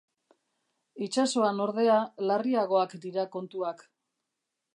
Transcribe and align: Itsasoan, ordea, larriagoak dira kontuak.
Itsasoan, 1.07 1.61
ordea, 1.67 1.99
larriagoak 2.31 2.97
dira 3.05 3.27
kontuak. 3.37 3.87